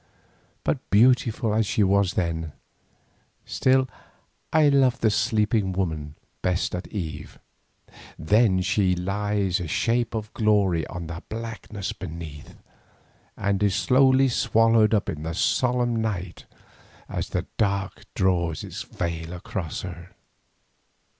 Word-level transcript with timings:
But 0.63 0.89
beautiful 0.89 1.53
as 1.53 1.67
she 1.67 1.83
was 1.83 2.15
then, 2.15 2.53
still 3.45 3.87
I 4.51 4.67
love 4.69 4.99
the 5.01 5.11
Sleeping 5.11 5.73
Woman 5.73 6.15
best 6.41 6.73
at 6.73 6.87
eve. 6.87 7.37
Then 8.17 8.61
she 8.63 8.95
lies 8.95 9.59
a 9.59 9.67
shape 9.67 10.15
of 10.15 10.33
glory 10.33 10.87
on 10.87 11.05
the 11.05 11.21
blackness 11.29 11.93
beneath, 11.93 12.57
and 13.37 13.61
is 13.61 13.75
slowly 13.75 14.27
swallowed 14.27 14.95
up 14.95 15.07
into 15.07 15.21
the 15.21 15.35
solemn 15.35 15.95
night 16.01 16.45
as 17.07 17.29
the 17.29 17.45
dark 17.59 18.05
draws 18.15 18.63
its 18.63 18.81
veil 18.81 19.33
across 19.33 19.81
her. 19.83 20.15